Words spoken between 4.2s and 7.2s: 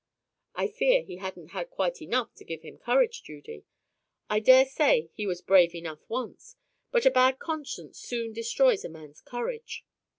I daresay he was brave enough once, but a